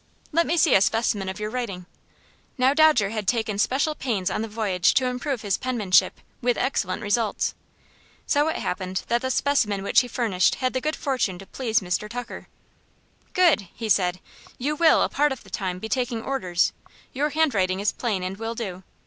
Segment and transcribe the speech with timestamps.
[0.31, 1.85] "Let me see a specimen of your writing."
[2.57, 7.03] Now Dodger had taken special pains on the voyage to improve his penmanship, with excellent
[7.03, 7.53] results.
[8.25, 11.81] So it happened that the specimen which he furnished had the good fortune to please
[11.81, 12.09] Mr.
[12.09, 12.47] Tucker.
[13.33, 14.19] "Good!" he said.
[14.57, 16.73] "You will, a part of the time, be taking orders.
[17.13, 18.81] Your handwriting is plain and will do.